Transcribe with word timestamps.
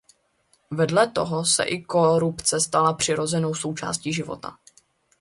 Vedle 0.71 1.07
toho 1.11 1.45
se 1.45 1.63
i 1.63 1.81
korupce 1.81 2.59
stala 2.59 2.93
přirozenou 2.93 3.53
součástí 3.53 4.13
života. 4.13 4.57